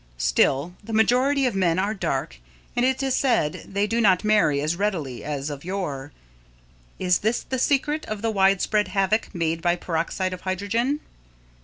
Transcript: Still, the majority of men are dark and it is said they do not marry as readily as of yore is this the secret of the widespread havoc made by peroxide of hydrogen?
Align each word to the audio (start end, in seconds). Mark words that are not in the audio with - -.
Still, 0.17 0.73
the 0.83 0.93
majority 0.93 1.45
of 1.45 1.53
men 1.53 1.77
are 1.77 1.93
dark 1.93 2.37
and 2.75 2.83
it 2.83 3.03
is 3.03 3.15
said 3.15 3.65
they 3.67 3.85
do 3.85 4.01
not 4.01 4.23
marry 4.23 4.59
as 4.59 4.75
readily 4.75 5.23
as 5.23 5.51
of 5.51 5.63
yore 5.63 6.11
is 6.97 7.19
this 7.19 7.43
the 7.43 7.59
secret 7.59 8.07
of 8.07 8.23
the 8.23 8.31
widespread 8.31 8.87
havoc 8.87 9.35
made 9.35 9.61
by 9.61 9.75
peroxide 9.75 10.33
of 10.33 10.41
hydrogen? 10.41 11.01